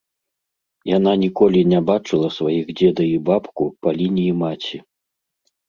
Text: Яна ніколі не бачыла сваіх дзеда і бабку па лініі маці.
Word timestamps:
Яна 0.97 1.11
ніколі 1.23 1.61
не 1.73 1.79
бачыла 1.91 2.31
сваіх 2.37 2.65
дзеда 2.81 3.03
і 3.13 3.13
бабку 3.29 3.71
па 3.85 3.89
лініі 4.01 4.35
маці. 4.43 4.77